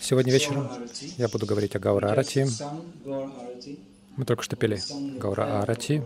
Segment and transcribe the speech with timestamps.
[0.00, 0.70] Сегодня вечером
[1.18, 2.46] я буду говорить о Гаура Арати.
[4.16, 4.80] Мы только что пели
[5.18, 6.02] Гаура Арати,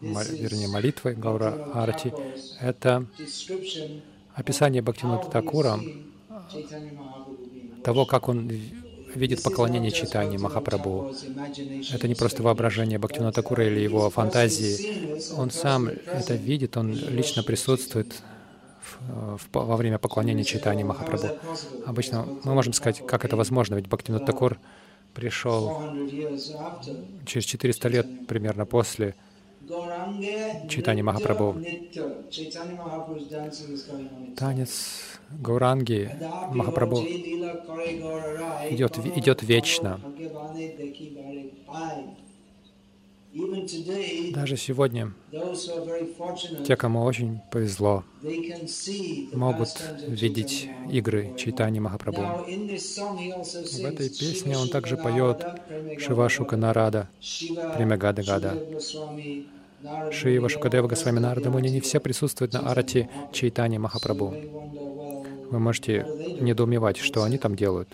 [0.00, 2.14] вернее, молитвы Гаура Арати.
[2.60, 3.04] Это
[4.34, 5.78] описание Бхактивинода Такура
[7.84, 8.50] того, как он
[9.14, 11.14] видит поклонение читания Махапрабху.
[11.92, 15.34] Это не просто воображение Бхактивинода Такура или его фантазии.
[15.36, 18.14] Он сам это видит, он лично присутствует
[18.86, 21.28] в, в, во время поклонения читания Махапрабху.
[21.84, 24.58] Обычно мы можем сказать, как это возможно, ведь Бхактивинода Такур
[25.14, 25.82] пришел
[27.24, 29.14] через 400 лет примерно после
[30.68, 31.56] читания Махапрабху.
[34.36, 36.10] Танец Гауранги
[36.52, 37.02] Махапрабху
[38.70, 40.00] идет, идет вечно.
[44.32, 45.12] Даже сегодня
[46.66, 48.04] те, кому очень повезло,
[49.32, 49.68] могут
[50.08, 52.22] видеть игры Чайтани Махапрабху.
[52.22, 55.44] В этой песне он также поет
[55.98, 57.08] Шивашука Нарада,
[57.76, 58.54] Премя Гада Гада.
[60.10, 64.34] Шива Шукадева Госвами Нарада Муни не все присутствуют на арате Чайтани Махапрабху.
[65.50, 66.06] Вы можете
[66.40, 67.88] недоумевать, что они там делают.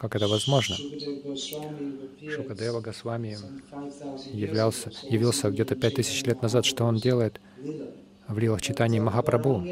[0.00, 0.76] Как это возможно?
[2.26, 3.36] Шукадева Госвами
[4.32, 6.64] являлся, явился где-то пять тысяч лет назад.
[6.64, 7.38] Что он делает
[8.26, 9.62] в лилах читании Махапрабху?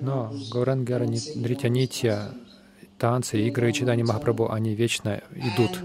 [0.00, 2.34] Но Гурангара Нритянитья,
[2.96, 5.78] танцы, игры и читания Махапрабху, они вечно идут.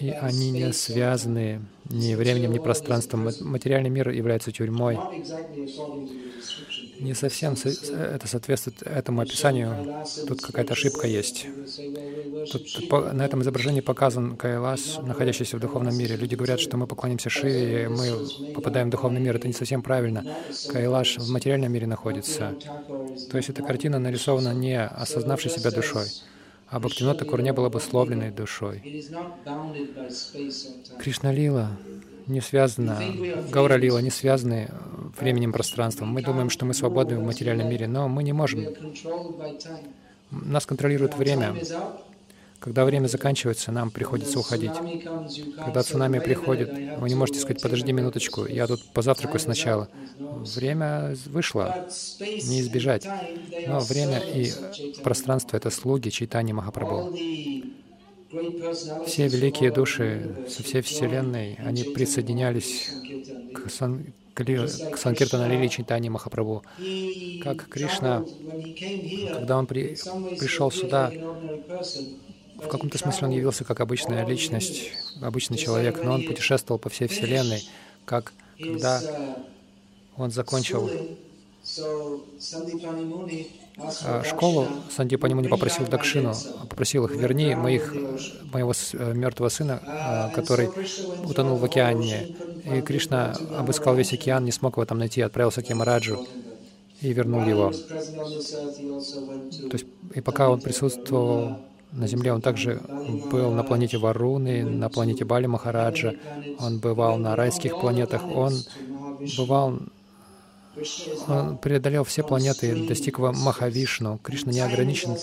[0.00, 3.28] И они не связаны ни временем, ни пространством.
[3.40, 4.98] Материальный мир является тюрьмой
[7.00, 10.04] не совсем это соответствует этому описанию.
[10.26, 11.46] Тут какая-то ошибка есть.
[12.52, 16.16] Тут на этом изображении показан Кайлас, находящийся в духовном мире.
[16.16, 19.36] Люди говорят, что мы поклонимся Шиве, и мы попадаем в духовный мир.
[19.36, 20.24] Это не совсем правильно.
[20.70, 22.54] Кайлаш в материальном мире находится.
[23.30, 26.06] То есть эта картина нарисована не осознавшей себя душой.
[26.68, 28.82] А Бхактинот Такур не был обусловленной душой.
[30.98, 31.70] Кришна Лила
[32.26, 33.00] не связана,
[33.50, 34.70] Гаура Лила не связаны
[35.18, 36.08] временем, пространством.
[36.08, 38.66] Мы думаем, что мы свободны в материальном мире, но мы не можем.
[40.30, 41.54] Нас контролирует время.
[42.64, 44.72] Когда время заканчивается, нам приходится уходить.
[45.58, 49.88] Когда цунами приходит, вы не можете сказать, подожди минуточку, я тут позавтракаю сначала.
[50.18, 51.86] Время вышло,
[52.20, 53.06] не избежать.
[53.66, 54.50] Но время и
[55.02, 57.14] пространство— это слуги читания Махапрабху.
[59.06, 62.90] Все великие души со всей Вселенной, они присоединялись
[63.52, 66.62] к, сан, к Санкиртана Лили Чайтани Махапрабху.
[67.42, 68.24] Как Кришна,
[69.32, 69.96] когда он при,
[70.38, 71.12] пришел сюда,
[72.56, 74.90] в каком-то смысле он явился как обычная личность,
[75.20, 77.62] обычный человек, но он путешествовал по всей Вселенной,
[78.04, 79.00] как когда
[80.16, 80.90] он закончил
[83.76, 86.34] а, школу, Сандипани не попросил Дакшину,
[86.68, 87.94] попросил их, верни моих,
[88.52, 90.68] моего э, мертвого сына, а, который
[91.24, 92.36] утонул в океане.
[92.64, 96.26] И Кришна обыскал весь океан, не смог его там найти, отправился к Ямараджу
[97.00, 97.72] и вернул его.
[97.72, 101.58] То есть, и пока он присутствовал
[101.90, 102.80] на Земле, он также
[103.30, 106.14] был на планете Варуны, на планете Бали Махараджа,
[106.58, 108.54] он бывал на райских планетах, он
[109.36, 109.80] бывал
[111.28, 114.18] он преодолел все планеты, достиг Махавишну.
[114.18, 115.16] Кришна не ограничен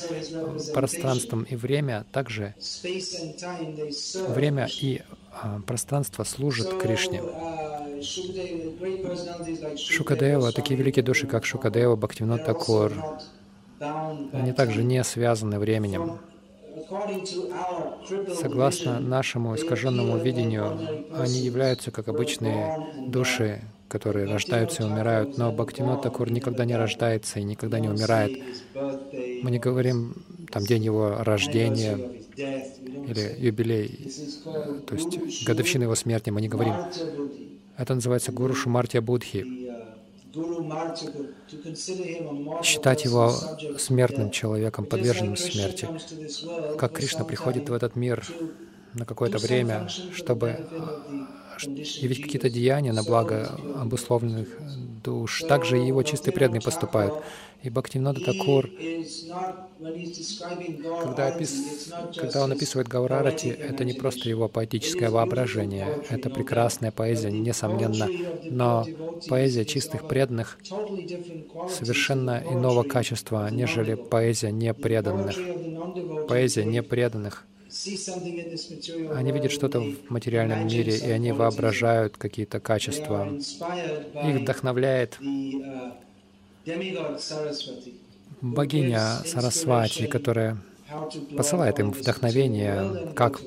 [0.74, 2.06] пространством и время.
[2.12, 2.56] Также
[4.30, 5.02] время и
[5.32, 7.22] а, пространство служат Кришне.
[9.78, 12.94] Шукадева, такие великие души, как Шукадева, Бхактивинод Такур,
[13.80, 16.20] они также не связаны временем.
[18.40, 26.02] Согласно нашему искаженному видению, они являются как обычные души, которые рождаются и умирают, но Бхактинот
[26.02, 28.32] Такур никогда не рождается и никогда не умирает.
[29.44, 30.16] Мы не говорим
[30.50, 31.98] там день его рождения
[32.38, 34.10] или юбилей,
[34.88, 36.76] то есть годовщина его смерти, мы не говорим.
[37.78, 39.46] Это называется Гуру Шумартия Будхи.
[42.64, 43.30] Считать его
[43.78, 45.90] смертным человеком, подверженным смерти.
[46.78, 48.26] Как Кришна приходит в этот мир
[48.94, 50.66] на какое-то время, чтобы
[51.68, 54.48] явить какие-то деяния на благо обусловленных
[55.04, 55.44] душ.
[55.48, 57.14] Также и его чистые преданные поступают.
[57.64, 58.70] И Бхактивинода Такур,
[61.04, 61.94] когда, опис...
[62.16, 68.10] когда он описывает Гаурарати, это не просто его поэтическое воображение, это прекрасная поэзия, несомненно,
[68.50, 68.88] но
[69.30, 70.58] поэзия чистых преданных
[71.70, 75.38] совершенно иного качества, нежели поэзия непреданных.
[76.28, 77.46] Поэзия непреданных
[79.16, 83.30] они видят что-то в материальном мире, и они воображают какие-то качества.
[83.32, 85.18] Их вдохновляет
[88.42, 90.58] богиня Сарасвати, которая
[91.36, 93.42] посылает им вдохновение, как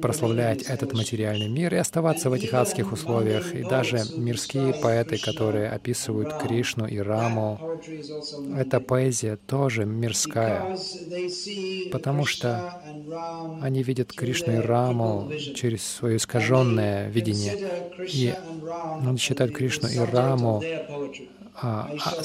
[0.00, 3.54] прославлять этот материальный мир и оставаться в этих адских условиях.
[3.54, 7.62] И даже мирские поэты, которые описывают Кришну и Раму,
[8.56, 10.74] эта поэзия тоже мирская,
[11.90, 12.66] потому что
[13.60, 17.58] они видят Кришну и Раму через свое искаженное видение.
[18.10, 18.38] И
[19.00, 20.68] они считают Кришну и Раму
[21.54, 22.22] а, а,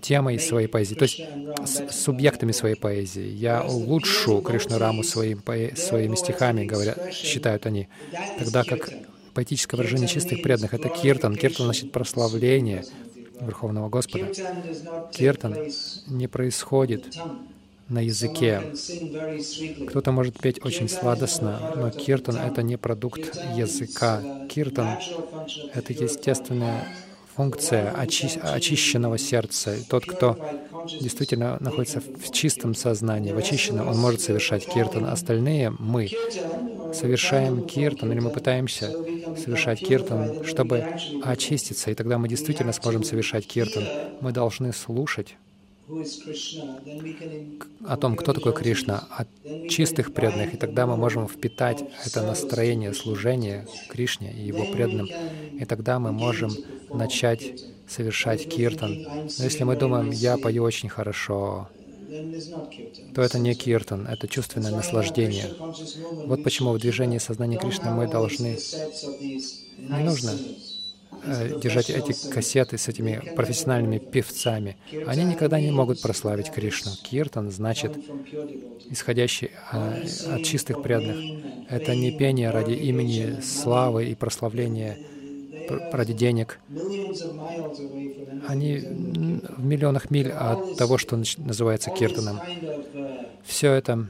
[0.00, 1.20] темой своей поэзии, то есть
[1.64, 3.26] с субъектами своей поэзии.
[3.26, 5.42] Я улучшу Кришну Раму своим,
[5.76, 7.88] своими стихами, говорят, считают они.
[8.38, 8.90] Тогда как
[9.34, 11.36] поэтическое выражение чистых преданных— это киртан.
[11.36, 12.84] Киртан значит прославление
[13.40, 14.32] Верховного Господа.
[15.12, 15.56] Киртан
[16.08, 17.16] не происходит
[17.88, 18.62] на языке.
[19.88, 24.22] Кто-то может петь очень сладостно, но киртан— это не продукт языка.
[24.48, 24.98] Киртан—
[25.74, 26.86] это естественное
[27.34, 29.76] функция очи очищенного сердца.
[29.88, 30.36] Тот, кто
[31.00, 35.06] действительно находится в чистом сознании, в очищенном, он может совершать киртан.
[35.06, 36.10] Остальные мы
[36.94, 38.90] совершаем киртан, или мы пытаемся
[39.36, 40.84] совершать киртан, чтобы
[41.22, 43.84] очиститься, и тогда мы действительно сможем совершать киртан.
[44.20, 45.36] Мы должны слушать
[47.86, 49.28] о том, кто такой Кришна, от
[49.68, 55.08] чистых преданных, и тогда мы можем впитать это настроение служения Кришне и его преданным,
[55.58, 56.52] и тогда мы можем
[56.92, 57.42] начать
[57.88, 58.94] совершать киртан.
[59.38, 61.68] Но если мы думаем, я пою очень хорошо,
[63.14, 65.54] то это не киртан, это чувственное наслаждение.
[66.26, 68.58] Вот почему в движении сознания Кришны мы должны...
[69.78, 70.32] Не нужно
[71.24, 74.76] держать эти кассеты с этими профессиональными певцами.
[75.06, 76.92] Они никогда не могут прославить Кришну.
[77.02, 77.96] Киртан значит
[78.88, 80.02] исходящий а,
[80.32, 81.42] от чистых преданных.
[81.68, 84.98] Это не пение ради имени, славы и прославления
[85.92, 86.58] ради денег.
[88.48, 92.40] Они в миллионах миль от того, что называется киртаном.
[93.44, 94.06] Все это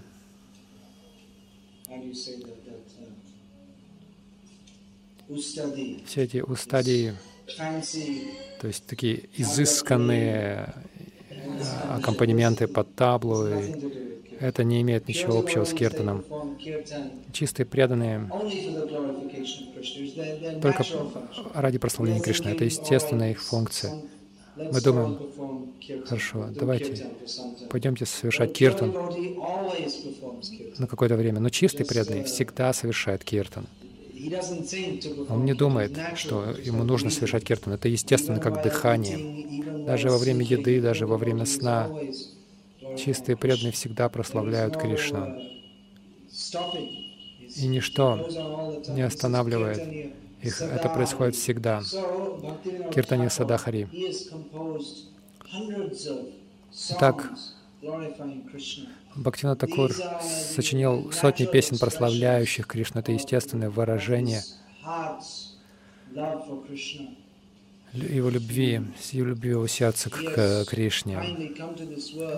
[6.06, 7.14] все эти устадии,
[8.60, 10.74] то есть такие изысканные
[11.30, 11.36] э,
[11.90, 13.46] аккомпанементы под таблу,
[14.40, 16.24] это не имеет ничего общего с киртаном.
[17.32, 18.30] Чистые преданные
[20.62, 20.84] только
[21.54, 22.48] ради прославления Кришны.
[22.48, 23.94] Это естественная их функция.
[24.56, 25.18] Мы думаем,
[26.06, 27.06] хорошо, давайте
[27.70, 28.92] пойдемте совершать киртан
[30.78, 31.40] на какое-то время.
[31.40, 33.66] Но чистый преданный всегда совершает киртан.
[35.28, 37.74] Он не думает, что ему нужно совершать киртан.
[37.74, 39.84] Это естественно, как дыхание.
[39.84, 41.90] Даже во время еды, даже во время сна
[42.96, 45.38] чистые преданные всегда прославляют Кришну.
[47.56, 48.28] И ничто
[48.88, 50.12] не останавливает
[50.42, 50.62] их.
[50.62, 51.82] Это происходит всегда.
[52.94, 53.88] Киртани Садахари.
[56.90, 57.30] Итак,
[59.16, 59.92] Бхактина Такур
[60.22, 63.00] сочинил сотни песен, прославляющих Кришну.
[63.00, 64.42] Это естественное выражение
[67.92, 68.80] его любви,
[69.12, 71.18] его любви его сердца к Кришне.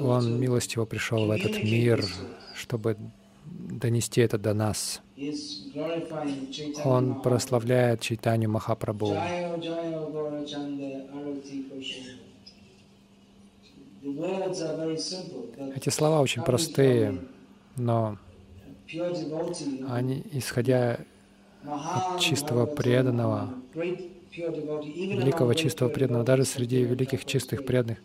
[0.00, 2.04] Он милостиво пришел в этот мир,
[2.54, 2.96] чтобы
[3.44, 5.00] донести это до нас.
[6.84, 9.16] Он прославляет Чайтанью Махапрабху.
[15.76, 17.20] Эти слова очень простые,
[17.76, 18.18] но
[19.88, 20.98] они, исходя
[21.64, 23.54] от чистого преданного,
[24.34, 27.98] великого чистого преданного, даже среди великих чистых преданных,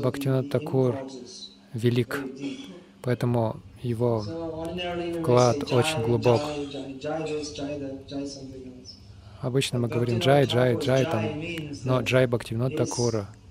[0.00, 0.96] Бхактивинат Такур
[1.72, 2.20] велик,
[3.02, 4.24] поэтому его
[5.20, 6.40] вклад очень глубок.
[9.40, 11.26] Обычно мы говорим джай, джай, джай, там,
[11.84, 13.28] но джай Бхактивинат Такура—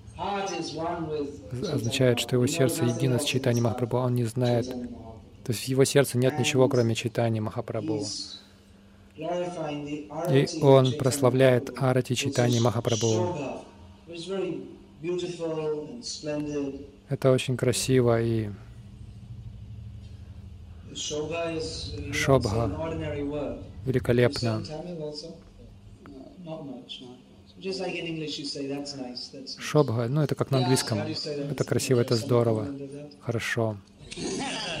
[1.72, 3.98] означает, что его сердце едино с Чайтани Махапрабху.
[3.98, 8.04] Он не знает, то есть в его сердце нет ничего, кроме Чайтани Махапрабху.
[9.16, 13.36] И он прославляет Арати Чайтани Махапрабху.
[17.08, 18.50] Это очень красиво и
[22.12, 22.70] Шобха
[23.84, 24.62] великолепно.
[29.58, 30.98] Шобха, ну это как на английском.
[31.50, 32.68] Это красиво, это здорово,
[33.20, 33.76] хорошо.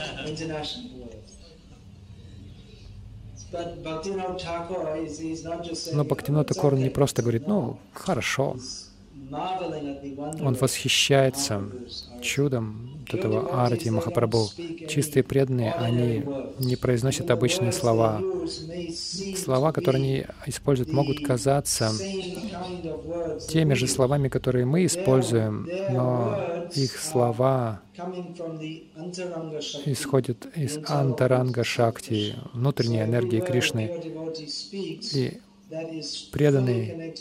[5.92, 8.56] Но Бхактинот Такор не просто говорит, ну, хорошо.
[10.40, 11.62] Он восхищается
[12.20, 14.50] чудом этого Арти Махапрабху.
[14.88, 16.24] Чистые преданные, они
[16.58, 18.22] не произносят обычные слова.
[19.36, 21.90] Слова, которые они используют, могут казаться
[23.48, 26.38] теми же словами, которые мы используем, но
[26.74, 27.80] их слова
[29.84, 33.90] исходят из антаранга шакти, внутренней энергии Кришны.
[35.12, 35.40] И
[36.32, 37.14] преданный,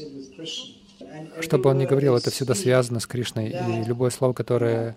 [1.41, 3.49] что бы он ни говорил, это всегда связано с Кришной.
[3.49, 4.95] И любое слово, которое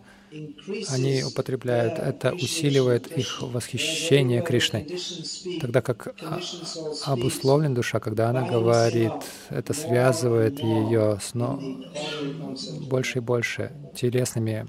[0.91, 4.87] они употребляют, это усиливает их восхищение Кришной.
[5.61, 6.15] Тогда как
[7.05, 9.13] обусловлен душа, когда она говорит,
[9.51, 11.61] это связывает ее с но...
[12.89, 14.67] больше и больше телесными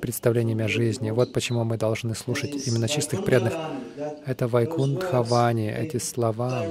[0.00, 1.10] представлениями о жизни.
[1.10, 3.54] Вот почему мы должны слушать именно чистых преданных.
[4.24, 6.64] Это Вайкунтхавани, эти слова,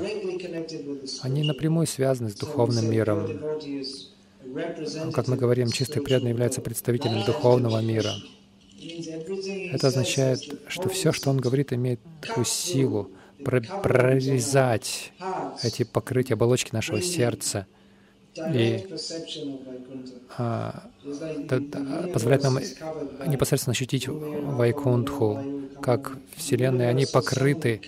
[1.21, 3.27] они напрямую связаны с духовным миром.
[5.13, 8.13] Как мы говорим, чистый преданный является представителем духовного мира.
[9.71, 13.09] Это означает, что все, что он говорит, имеет такую силу
[13.43, 15.13] прорезать
[15.63, 17.67] эти покрытия, оболочки нашего сердца
[18.37, 18.85] и
[20.37, 20.89] а,
[22.13, 22.59] позволяет нам
[23.27, 25.39] непосредственно ощутить Вайкунтху,
[25.81, 27.81] как Вселенная, они покрыты,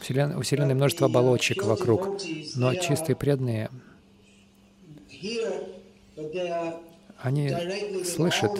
[0.00, 2.20] Вселен, у Вселенной множество оболочек вокруг,
[2.54, 3.70] но чистые преданные
[7.20, 7.52] они
[8.04, 8.52] слышат,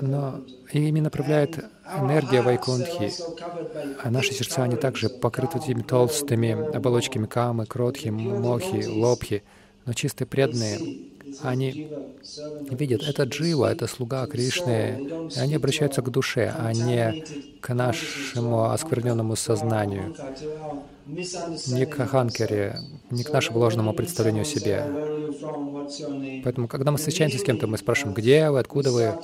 [0.00, 0.40] но
[0.72, 1.64] ими направляет
[1.98, 3.12] энергия Вайкунтхи,
[4.02, 9.42] а наши сердца, они также покрыты этими толстыми оболочками камы, кротхи, мохи, лобхи,
[9.86, 11.10] но чистые преданные
[11.42, 11.88] они
[12.70, 17.24] видят, это джива, это слуга Кришны, и они обращаются к душе, а не
[17.60, 20.14] к нашему оскверненному сознанию,
[21.06, 22.80] не к Ханкере,
[23.10, 24.84] не к нашему ложному представлению о себе.
[26.44, 29.14] Поэтому, когда мы встречаемся с кем-то, мы спрашиваем, где вы, откуда вы,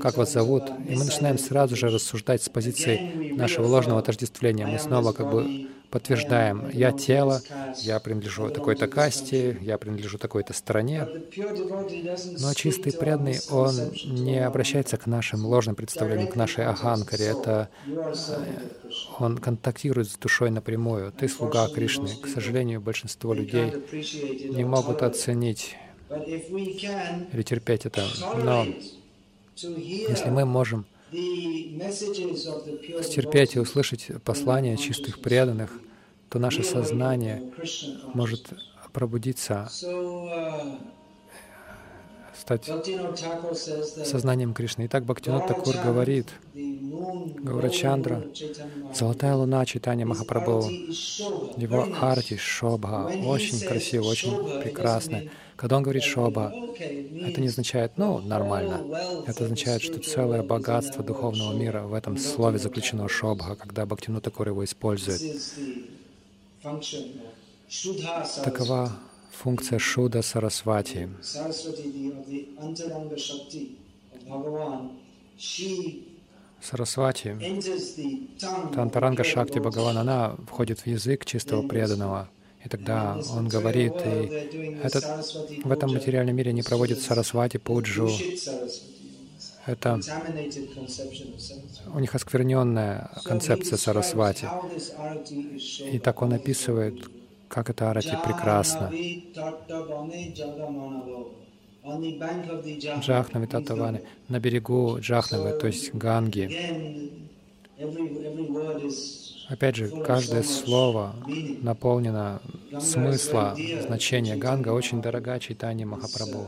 [0.00, 4.66] как вас зовут, и мы начинаем сразу же рассуждать с позиции нашего ложного отождествления.
[4.66, 7.40] Мы снова как бы подтверждаем, я тело,
[7.76, 11.06] я принадлежу такой-то касте, я принадлежу такой-то стране.
[12.40, 13.74] Но чистый преданный, он
[14.04, 17.26] не обращается к нашим ложным представлениям, к нашей аханкаре.
[17.26, 18.58] Это э,
[19.20, 21.12] он контактирует с душой напрямую.
[21.12, 22.08] Ты слуга Кришны.
[22.20, 23.72] К сожалению, большинство людей
[24.50, 25.76] не могут оценить
[27.32, 28.04] или терпеть это.
[28.42, 28.66] Но
[29.56, 30.86] если мы можем
[33.02, 35.70] стерпеть и услышать послания чистых преданных,
[36.28, 37.52] то наше сознание
[38.14, 38.52] может
[38.92, 39.68] пробудиться,
[42.44, 42.70] стать
[44.04, 44.84] сознанием Кришны.
[44.86, 46.28] Итак, Бхактинот Такур говорит,
[47.42, 48.22] Гаурачандра,
[48.92, 50.70] золотая луна читания Махапрабху,
[51.56, 55.24] его арти, шобха, очень красиво, очень прекрасно.
[55.56, 56.52] Когда он говорит «шоба»,
[57.22, 58.84] это не означает «ну, нормально».
[59.24, 64.48] Это означает, что целое богатство духовного мира в этом слове заключено «шобха», когда Бхактину Такур
[64.48, 65.24] его использует.
[68.40, 68.92] Такова
[69.42, 71.08] функция Шуда Сарасвати.
[76.60, 77.36] Сарасвати,
[78.74, 82.28] Тантаранга Шакти Бхагаван, она входит в язык чистого преданного.
[82.64, 85.04] И тогда он говорит, и этот,
[85.64, 88.08] в этом материальном мире не проводит Сарасвати Пуджу.
[89.66, 90.00] Это
[91.94, 94.48] у них оскверненная концепция Сарасвати.
[95.92, 96.94] И так он описывает,
[97.54, 98.90] как это арати прекрасно.
[103.00, 106.46] Джахнави Татавани, на берегу Джахнавы, то есть Ганги.
[109.48, 111.14] Опять же, каждое слово
[111.62, 112.40] наполнено
[112.80, 113.56] смысла,
[113.86, 114.36] значения.
[114.36, 116.46] Ганга очень дорога читание Махапрабху.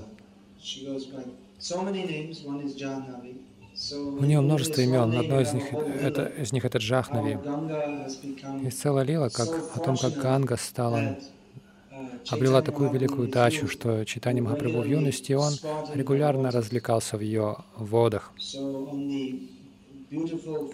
[3.93, 5.17] У нее множество имен.
[5.17, 7.39] Одно из них это, из них это Джахнави.
[8.67, 11.19] И целая лила как, о том, как Ганга стала
[12.29, 15.53] обрела такую великую дачу, что читание Махапрабху в юности он
[15.95, 18.33] регулярно развлекался в ее водах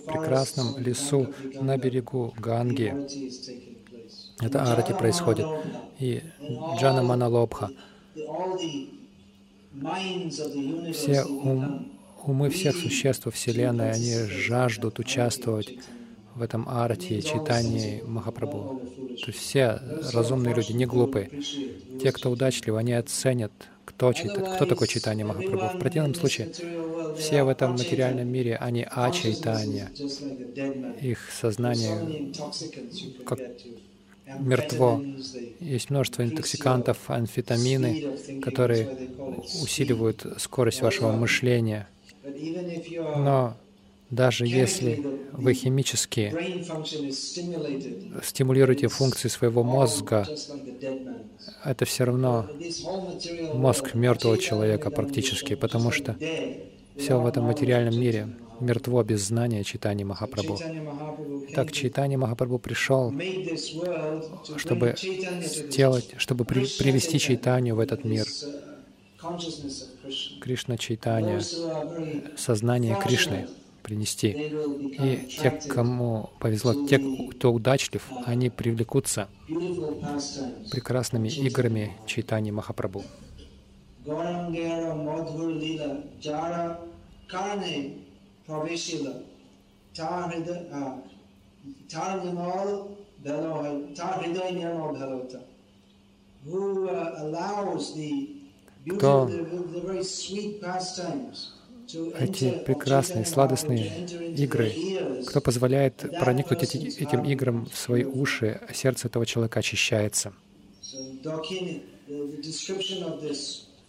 [0.07, 1.29] прекрасном лесу
[1.61, 2.95] на берегу Ганги.
[4.41, 5.47] Это арати происходит.
[5.99, 6.23] И
[6.79, 7.71] Джана Маналобха.
[10.93, 11.93] Все ум,
[12.29, 15.79] умы всех существ Вселенной, они жаждут участвовать
[16.35, 18.81] в этом арте, читании Махапрабху.
[19.21, 19.81] То есть все
[20.13, 21.31] разумные люди, не глупые.
[22.01, 23.53] Те, кто удачливы, они оценят
[23.85, 25.77] кто, читает, кто такой читание Махапрабху.
[25.77, 26.53] В противном случае
[27.19, 29.91] все в этом материальном мире, они ачайтанья.
[31.01, 32.33] Их сознание
[33.27, 33.39] как
[34.39, 35.03] мертво.
[35.61, 39.11] Есть множество интоксикантов, амфетамины, которые
[39.63, 41.89] усиливают скорость вашего мышления.
[43.17, 43.57] Но
[44.13, 45.03] Даже если
[45.33, 46.35] вы химически
[48.23, 50.29] стимулируете функции своего мозга,
[51.65, 52.47] это все равно
[53.55, 56.15] мозг мертвого человека практически, потому что
[56.99, 58.29] все в этом материальном мире
[58.61, 60.59] мертво без знания Читани Махапрабху.
[61.55, 63.15] Так Читани Махапрабху пришел,
[64.59, 68.27] чтобы сделать, чтобы при, привести Чайтанию в этот мир.
[70.41, 71.41] Кришна Чайтания,
[72.37, 73.49] сознание Кришны
[73.83, 74.29] принести.
[74.29, 79.29] И те, кому повезло, те, кто удачлив, они привлекутся
[80.71, 83.05] прекрасными играми Чайтани Махапрабху.
[98.87, 99.31] Кто
[102.19, 104.73] эти прекрасные, сладостные игры,
[105.27, 110.33] кто позволяет проникнуть эти, этим играм в свои уши, сердце этого человека очищается.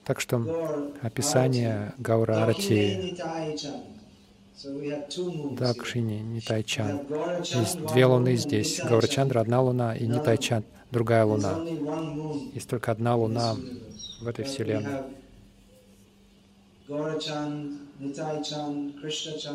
[0.04, 3.16] Так что описание Гаура Арати,
[5.58, 7.02] Дакшини, Нитайчан.
[7.44, 8.80] Есть две луны здесь.
[8.80, 11.60] Гаурачандра— одна луна, и Нитайчан— другая луна.
[12.54, 13.58] Есть только одна луна
[14.22, 15.02] в этой вселенной.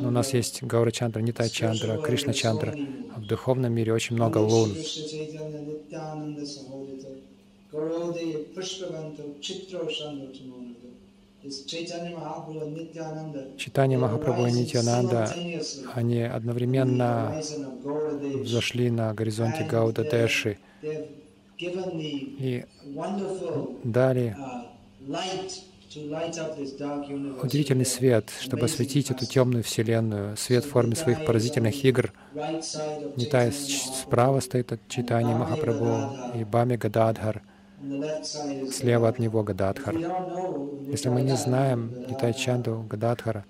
[0.00, 2.75] Но у нас есть Гаура Чандра, Нитай Чандра, Кришна Чандра.
[3.14, 4.75] А в духовном мире очень много лун.
[13.57, 15.33] Читание Махапрабху и Нитянанда,
[15.95, 17.40] они одновременно
[18.45, 20.59] зашли на горизонте Гауда Дэши
[21.58, 22.64] и
[23.84, 24.36] дали
[27.42, 32.12] удивительный свет, чтобы осветить эту темную вселенную, свет в форме своих поразительных игр.
[33.16, 37.42] Нитай справа стоит от читания Махапрабху и Бами Гададхар,
[38.70, 39.96] слева от него Гададхар.
[40.88, 43.44] Если мы не знаем Нитай Чанду Гададхара,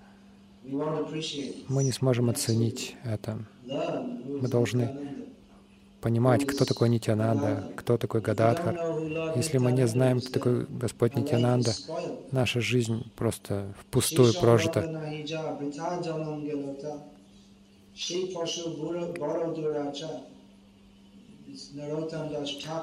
[0.65, 3.39] мы не сможем оценить это.
[3.65, 5.18] Мы должны
[6.01, 8.79] понимать, кто такой Нитянанда, кто такой Гададхар.
[9.37, 11.73] Если мы не знаем, кто такой Господь Нитянанда,
[12.31, 14.81] наша жизнь просто впустую прожита.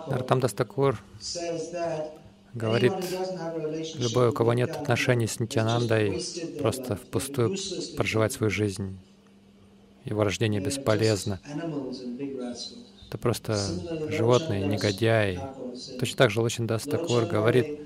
[0.07, 1.01] Нартам Дастакур
[2.53, 2.93] говорит,
[3.95, 6.21] любой, у кого нет отношений с Нитянандой,
[6.59, 7.55] просто впустую
[7.95, 8.97] проживать свою жизнь.
[10.03, 11.39] Его рождение бесполезно
[13.15, 13.57] это просто
[14.07, 15.39] животные, негодяи.
[15.99, 17.79] Точно так же Лочин Дас Такур говорит,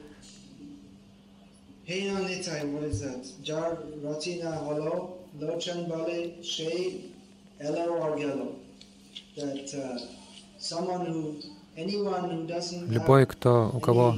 [12.87, 14.15] Любой, кто, у кого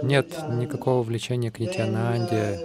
[0.00, 2.64] нет никакого влечения к Нитянанде.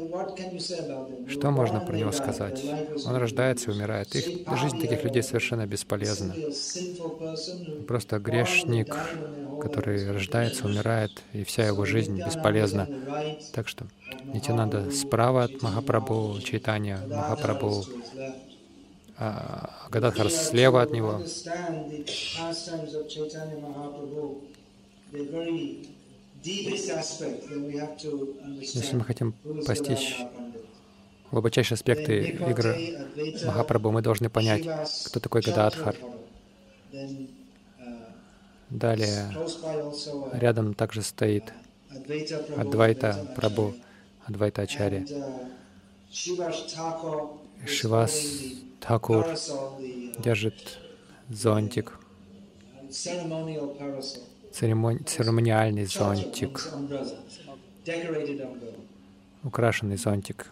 [1.25, 2.77] Что можно про него сказать?
[3.03, 4.15] Он рождается и умирает.
[4.15, 6.39] Их, жизнь таких людей совершенно бесполезна.
[7.85, 8.97] Просто грешник,
[9.57, 12.89] который рождается, умирает, и вся его жизнь бесполезна.
[13.51, 13.87] Так что
[14.31, 17.89] Нитянанда справа от Махапрабху, Чайтанья Махапрабху,
[19.15, 21.25] а Гададхар слева от него.
[26.43, 26.93] Если
[28.95, 29.33] мы хотим
[29.65, 30.17] постичь
[31.31, 33.07] глубочайшие аспекты игры
[33.45, 34.67] Махапрабху, мы должны понять,
[35.05, 35.95] кто такой Гададхар.
[36.91, 37.27] Uh,
[38.69, 39.31] Далее,
[40.33, 41.53] рядом также стоит
[42.57, 43.73] Адвайта Прабhu,
[44.25, 45.01] Адвайта Ачарья.
[45.01, 45.49] Uh,
[47.65, 48.25] Шивас
[48.79, 49.25] Такур
[50.19, 50.79] держит
[51.29, 51.97] зонтик
[54.53, 56.61] церемониальный зонтик,
[59.43, 60.51] украшенный зонтик.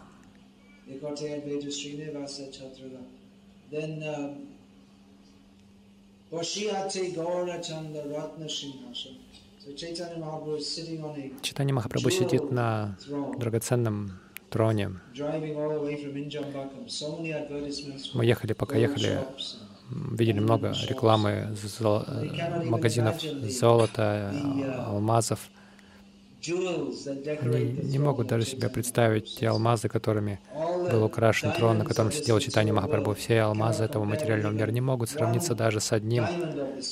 [11.42, 12.98] Читание Махапрабху сидит на
[13.38, 14.18] драгоценном
[14.50, 14.90] троне.
[18.14, 19.24] Мы ехали, пока ехали,
[20.10, 21.54] видели много рекламы
[22.64, 24.32] магазинов золота,
[24.86, 25.40] алмазов.
[26.44, 30.40] Они не могут даже себе представить те алмазы, которыми
[30.90, 33.14] был украшен трон, на котором сидел Читание Махапрабху.
[33.14, 36.26] Все алмазы этого материального мира не могут сравниться даже с одним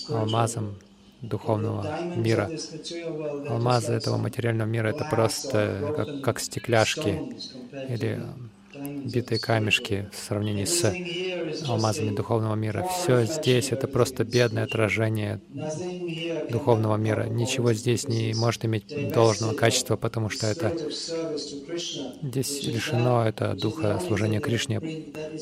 [0.09, 0.77] алмазом
[1.21, 2.49] духовного мира.
[3.49, 7.21] Алмазы этого материального мира— это просто как, как стекляшки
[7.89, 8.23] или
[9.05, 10.85] битые камешки в сравнении с
[11.69, 12.87] алмазами духовного мира.
[12.91, 15.41] Все здесь— это просто бедное отражение
[16.51, 17.25] духовного мира.
[17.25, 20.77] Ничего здесь не может иметь должного качества, потому что это
[22.23, 24.81] здесь лишено это духа служения Кришне,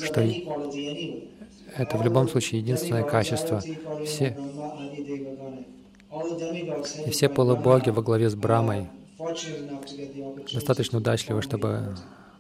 [0.03, 0.21] что
[1.77, 3.63] это в любом случае единственное качество.
[4.05, 4.37] Все,
[7.07, 8.89] и все полубоги во главе с Брамой
[10.53, 11.97] достаточно удачливы, чтобы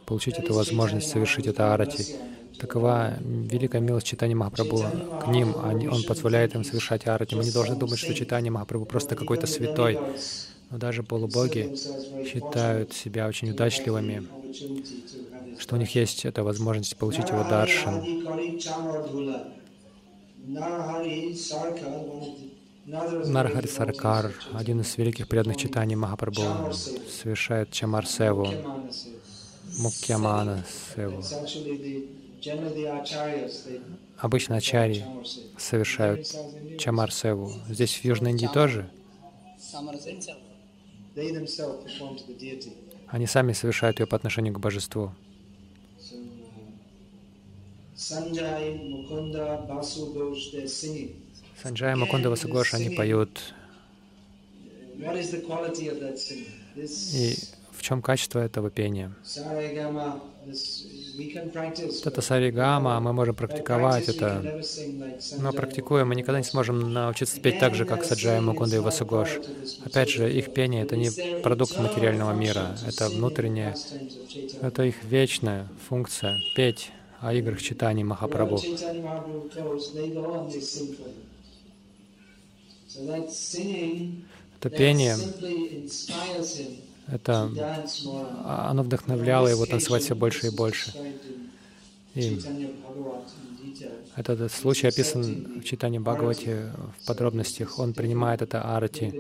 [0.09, 2.17] получить эту возможность совершить это арати.
[2.59, 4.85] Такова великая милость читания Махапрабху
[5.23, 5.55] к ним.
[5.55, 7.37] Он позволяет им совершать арати.
[7.37, 9.99] Мы не должны думать, что читание Махапрабху просто какой-то святой.
[10.71, 11.75] Но даже полубоги
[12.27, 14.27] считают себя очень удачливыми,
[15.59, 17.95] что у них есть эта возможность получить его даршан.
[22.87, 28.49] Нархари Саркар, один из великих преданных читаний Махапрабху, совершает Чамар Севу.
[29.79, 30.65] Мукьямана
[30.95, 31.23] Севу.
[34.19, 35.05] Обычно ачари
[35.57, 36.27] совершают
[36.79, 37.53] Чамар Севу.
[37.69, 38.91] Здесь в Южной Индии тоже.
[43.07, 45.13] Они сами совершают ее по отношению к божеству.
[51.63, 53.55] Санджай, Мукунда, Васугош, они поют.
[57.13, 57.37] И
[57.79, 59.15] в чем качество этого пения?
[62.05, 64.61] Это саригама, мы можем практиковать это.
[65.39, 69.41] Но практикуя, мы никогда не сможем научиться петь так же, как Саджая Мукунда и Васугош.
[69.85, 71.11] Опять же, их пение— это не
[71.43, 73.75] продукт материального мира, это внутреннее,
[74.61, 78.63] это их вечная функция— петь о играх читаний Махапрабху.
[84.61, 85.17] Это пение
[87.11, 87.51] это
[88.45, 90.93] а, оно вдохновляло его танцевать все больше и больше.
[92.15, 92.41] И
[94.17, 97.79] этот случай описан в читании Бхагавати в подробностях.
[97.79, 99.13] Он принимает это арати.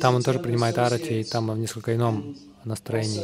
[0.00, 3.22] Там он тоже принимает арати, и там в несколько ином настроении.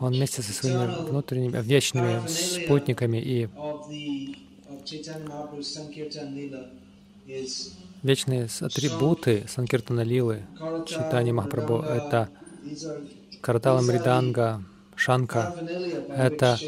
[0.00, 3.48] Он вместе со своими внутренними, вечными спутниками и
[8.02, 10.42] Вечные атрибуты Санкиртана Лилы,
[10.88, 12.28] Читани Махапрабху— это
[13.40, 14.64] Каратала Мриданга,
[14.96, 15.54] Шанка—
[16.08, 16.58] это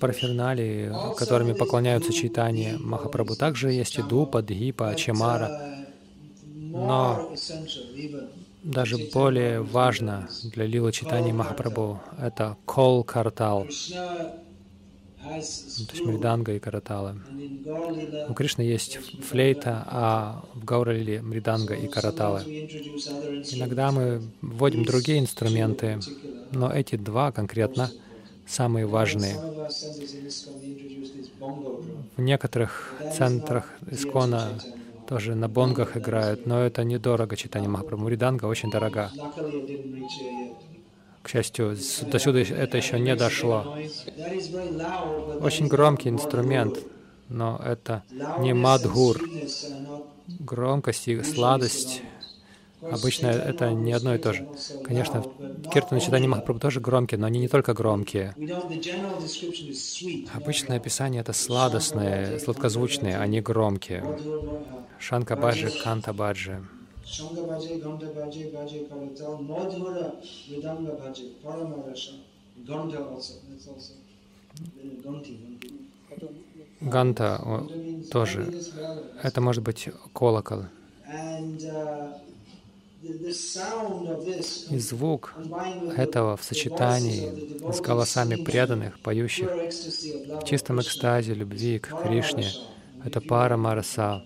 [0.00, 3.36] парферналии, которыми поклоняются Читани Махапрабху.
[3.36, 5.86] Также есть и Дупа, Дхипа, Чамара.
[6.44, 7.32] Но
[8.62, 13.66] даже более важно для Лила Читани Махапрабху— это Кол Картал
[15.24, 17.16] то есть мриданга и каратала.
[18.28, 22.42] У Кришны есть флейта, а в Гауралиле мриданга и каратала.
[22.44, 25.98] Иногда мы вводим другие инструменты,
[26.52, 27.90] но эти два конкретно
[28.46, 29.36] самые важные.
[32.16, 34.60] В некоторых центрах Искона
[35.08, 38.04] тоже на бонгах играют, но это недорого читание Махапрабху.
[38.04, 39.10] Мриданга очень дорога.
[41.24, 41.76] К счастью,
[42.12, 43.76] до сюда это еще не дошло.
[45.40, 46.78] Очень громкий инструмент,
[47.28, 48.04] но это
[48.38, 49.20] не мадгур.
[50.38, 52.02] Громкость и сладость
[52.90, 54.46] Обычно это не одно и то же.
[54.84, 55.24] Конечно,
[55.72, 58.34] киртаны читания Махапрабху тоже громкие, но они не только громкие.
[60.34, 64.04] Обычное описание— это сладостное, сладкозвучное, а не громкие.
[64.98, 66.62] Шанка Баджи,
[67.14, 67.22] Баджи.
[67.22, 70.12] Shanga bhaje, Ganta bhaje, bhaje Karatal, Madhura,
[70.48, 72.12] Vedanga bhaje, Paramarasha,
[72.66, 73.92] Ganta also, that's also,
[76.80, 77.40] Ганта
[78.10, 78.52] тоже.
[79.22, 80.64] Это может быть колокол.
[84.70, 85.34] И звук
[85.96, 92.48] этого в сочетании с голосами преданных, поющих в чистом экстазе любви к Кришне,
[93.04, 94.22] это пара Мараса.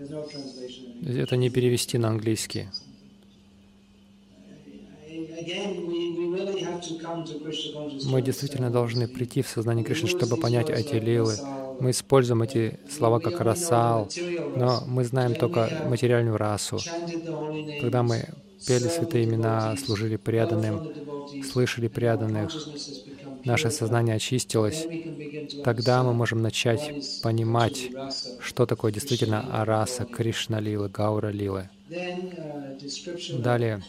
[0.00, 2.68] Это не перевести на английский.
[8.04, 11.34] Мы действительно должны прийти в сознание Кришны, чтобы понять эти лилы.
[11.80, 14.08] Мы используем эти слова как расал,
[14.56, 16.78] но мы знаем только материальную расу.
[17.80, 18.28] Когда мы
[18.66, 20.82] пели святые имена, служили преданным,
[21.42, 22.50] слышали преданных,
[23.44, 24.86] наше сознание очистилось,
[25.64, 27.90] тогда мы можем начать понимать,
[28.40, 31.68] что такое действительно араса, Кришна Лилы, Гаура Лилы.
[33.38, 33.82] Далее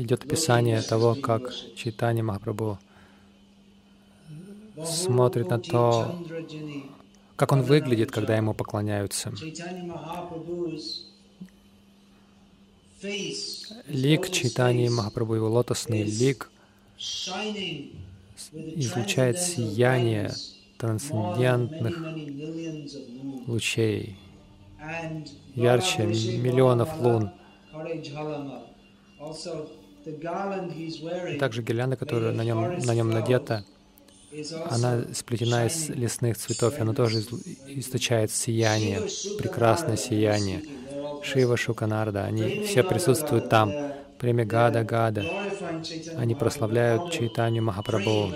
[0.00, 2.78] идет описание того, как Чайтанья Махапрабху
[4.84, 6.18] смотрит на то,
[7.36, 9.32] как он выглядит, когда ему поклоняются.
[13.88, 16.50] лик Чайтани Махапрабху, его лотосный лик
[18.52, 20.32] излучает сияние
[20.78, 21.96] трансцендентных
[23.46, 24.16] лучей,
[25.54, 27.30] ярче миллионов лун.
[31.38, 33.64] Также гирлянда, которая на нем, на нем надета,
[34.70, 37.20] она сплетена из лесных цветов, и она тоже
[37.66, 39.02] источает сияние,
[39.38, 40.62] прекрасное сияние.
[41.22, 43.72] Шива Шуканарда, они все присутствуют там.
[44.18, 45.24] Премя Гада Гада.
[46.16, 48.32] Они прославляют Чайтанью Махапрабху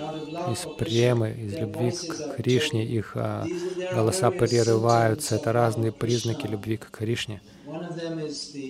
[0.51, 2.85] из премы, из любви к Кришне.
[2.85, 3.45] Их а,
[3.93, 5.35] голоса прерываются.
[5.35, 7.41] Это разные признаки любви к Кришне.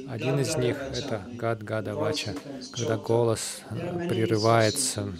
[0.05, 2.37] Один из них— это гад гада вача,
[2.69, 5.19] когда голос э, прерывается.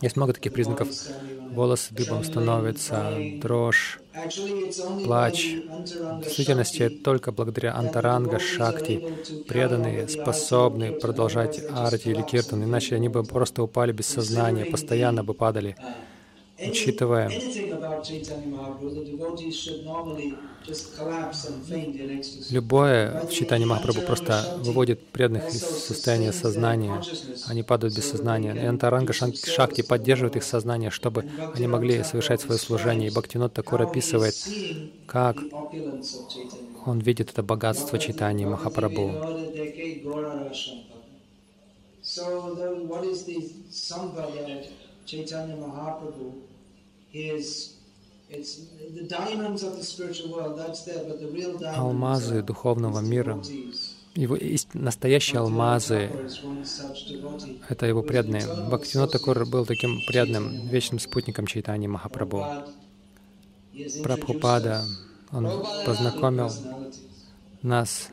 [0.00, 0.94] Есть много таких признаков.
[1.50, 4.02] Волосы дыбом становятся, дрожь,
[5.02, 5.62] плач.
[6.10, 9.04] В действительности, только благодаря антаранга шакти
[9.46, 15.34] преданные способны продолжать арти или киртан, иначе они бы просто упали без сознания, постоянно бы
[15.34, 15.76] падали
[16.66, 17.30] учитывая
[22.50, 27.02] любое в читании Махапрабху просто выводит преданных из состояния сознания,
[27.46, 28.54] они падают без сознания.
[28.54, 33.08] И Антаранга Шакти поддерживает их сознание, чтобы они могли совершать свое служение.
[33.08, 34.34] И Бхактинот Такур описывает,
[35.06, 35.38] как
[36.86, 39.12] он видит это богатство читания Махапрабху.
[42.02, 42.56] So,
[42.88, 43.38] what is the
[43.70, 44.64] Sampradaya
[45.06, 46.49] Chaitanya Mahaprabhu
[51.76, 53.42] алмазы духовного мира,
[54.14, 54.36] его
[54.74, 56.10] настоящие алмазы—
[57.68, 58.44] это его преданные.
[58.68, 62.44] Бхактинот Такур был таким преданным, вечным спутником Чайтани Махапрабху.
[64.02, 64.84] Прабхупада,
[65.32, 66.50] он познакомил
[67.62, 68.08] нас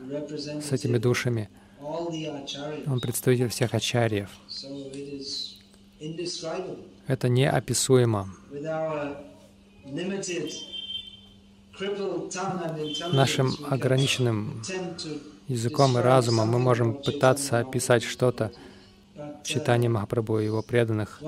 [0.62, 1.48] с этими душами.
[1.80, 4.30] Он представитель всех ачарьев.
[7.06, 8.28] Это неописуемо.
[13.12, 14.62] Нашим ограниченным
[15.46, 18.52] языком и разумом мы можем пытаться описать что-то
[19.14, 21.20] в читании Махапрабху и его преданных.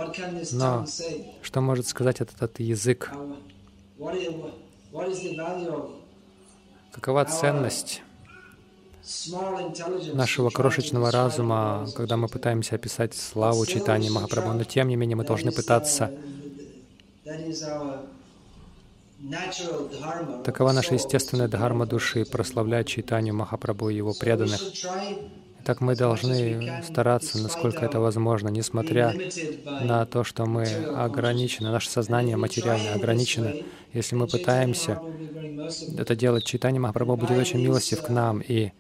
[0.52, 0.86] Но
[1.42, 3.12] что может сказать этот, этот язык?
[6.92, 8.02] Какова ценность
[10.12, 15.24] нашего крошечного разума, когда мы пытаемся описать славу читания Махапрабху, но тем не менее мы
[15.24, 16.10] должны пытаться.
[20.44, 24.60] Такова наша естественная дхарма души, прославлять читанию Махапрабху и его преданных.
[25.64, 29.14] Так мы должны стараться, насколько это возможно, несмотря
[29.64, 33.52] на то, что мы ограничены, наше сознание материально ограничено.
[33.92, 35.00] Если мы пытаемся
[35.98, 38.72] это делать, читание Махапрабху будет очень милостив к нам, и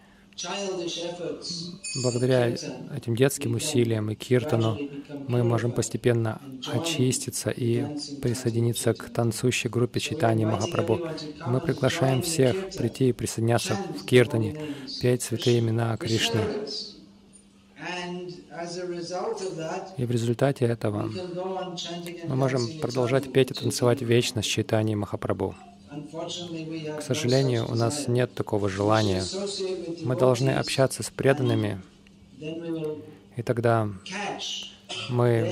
[2.02, 4.78] Благодаря этим детским усилиям и киртану
[5.28, 6.40] мы можем постепенно
[6.72, 7.84] очиститься и
[8.20, 11.00] присоединиться к танцующей группе читания Махапрабху.
[11.46, 14.56] Мы приглашаем всех прийти и присоединяться в киртане,
[15.00, 16.40] петь святые имена Кришны.
[19.96, 21.10] И в результате этого
[22.28, 25.54] мы можем продолжать петь и танцевать вечно с читанием Махапрабху.
[26.98, 29.24] К сожалению, у нас нет такого желания.
[30.04, 31.80] Мы должны общаться с преданными,
[33.36, 33.88] и тогда
[35.08, 35.50] мы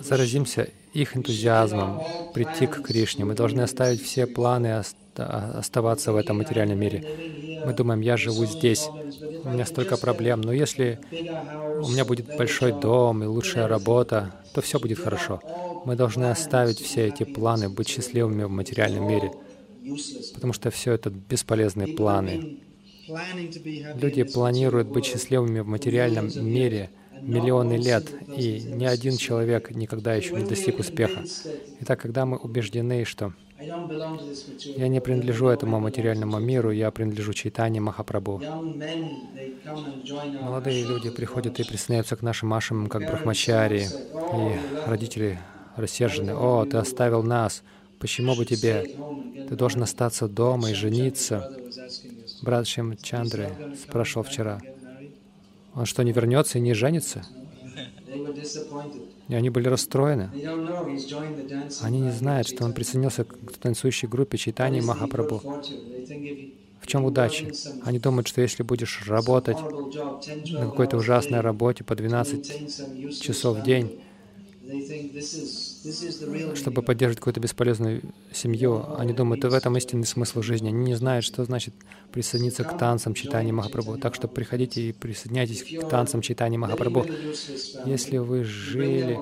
[0.00, 3.24] заразимся их энтузиазмом прийти к Кришне.
[3.24, 4.78] Мы должны оставить все планы
[5.18, 7.62] оставаться в этом материальном мире.
[7.64, 8.88] Мы думаем, я живу здесь,
[9.44, 14.60] у меня столько проблем, но если у меня будет большой дом и лучшая работа, то
[14.60, 15.40] все будет хорошо.
[15.84, 19.32] Мы должны оставить все эти планы, быть счастливыми в материальном мире,
[20.34, 22.58] потому что все это бесполезные планы.
[24.00, 30.34] Люди планируют быть счастливыми в материальном мире миллионы лет, и ни один человек никогда еще
[30.34, 31.24] не достиг успеха.
[31.80, 38.42] Итак, когда мы убеждены, что я не принадлежу этому материальному миру, я принадлежу Чайтане Махапрабху.
[40.40, 45.38] Молодые люди приходят и присоединяются к нашим ашам, как брахмачари, и родители
[45.76, 46.34] рассержены.
[46.34, 47.62] «О, ты оставил нас!
[47.98, 48.96] Почему бы тебе?
[49.48, 51.52] Ты должен остаться дома и жениться!»
[52.42, 53.50] Брат Шим Чандры
[53.82, 54.60] спрашивал вчера.
[55.74, 57.24] Он что, не вернется и не женится?
[59.30, 60.34] И они были расстроены.
[61.78, 65.44] Они не знают, что он присоединился к танцующей группе читания Махапрабху.
[66.80, 67.52] В чем удача?
[67.80, 69.58] Они думают, что если будешь работать
[70.56, 72.64] на какой-то ужасной работе по 12
[73.18, 73.92] часов в день,
[76.54, 78.84] чтобы поддерживать какую-то бесполезную семью.
[78.98, 80.68] Они думают, в этом истинный смысл жизни.
[80.68, 81.74] Они не знают, что значит
[82.12, 83.98] присоединиться к танцам читания Махапрабху.
[83.98, 87.06] Так что приходите и присоединяйтесь к танцам читания Махапрабху.
[87.86, 89.18] Если вы жили,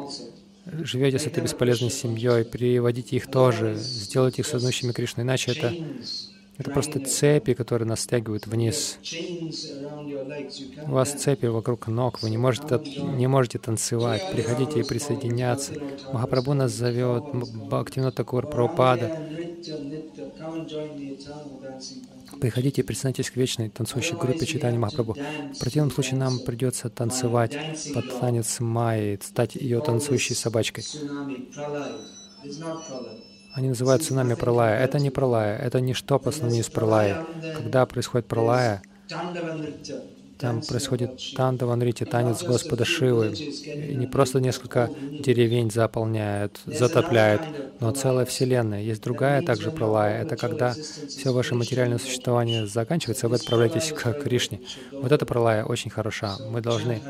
[0.67, 5.73] живете с этой бесполезной семьей, приводите их тоже, сделайте их сознающими Кришны, иначе это
[6.59, 8.99] это просто цепи, которые нас стягивают вниз.
[10.87, 12.81] У вас цепи вокруг ног, вы не можете,
[13.17, 14.23] не можете танцевать.
[14.33, 15.75] Приходите и присоединяться.
[16.13, 19.23] Махапрабху нас зовет, Бхактивинод Такур, Прабхупада.
[22.41, 25.17] Приходите и присоединяйтесь к вечной танцующей группе читания Махапрабху.
[25.55, 27.57] В противном случае нам придется танцевать
[27.95, 30.85] под танец Майи, стать ее танцующей собачкой.
[33.55, 34.83] Они называют цунами пролая.
[34.83, 37.25] Это не пролая, это ничто по сравнению с пролая.
[37.57, 38.83] Когда происходит пролая,
[40.39, 43.33] там происходит тандаванрити, танец Господа Шивы.
[43.33, 47.43] И не просто несколько деревень заполняют, затопляют,
[47.81, 48.83] но целая Вселенная.
[48.83, 50.23] Есть другая также пролая.
[50.23, 54.61] Это когда все ваше материальное существование заканчивается, вы отправляетесь к Кришне.
[54.93, 56.37] Вот эта пролая очень хороша.
[56.49, 57.03] Мы должны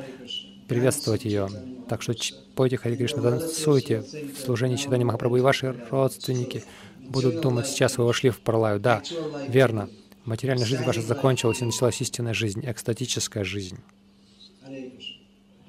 [0.69, 1.49] приветствовать ее.
[1.89, 2.15] Так что
[2.55, 4.05] пойте Хари Кришна, танцуйте
[4.37, 6.65] в служении читания Махапрабху, и ваши родственники
[7.01, 8.79] будут думать, сейчас вы вошли в Пралаю.
[8.79, 9.03] Да,
[9.49, 9.89] верно.
[10.25, 13.79] Материальная жизнь ваша закончилась, и началась истинная жизнь, экстатическая жизнь.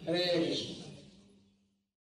[0.09, 0.78] Hare Krishna.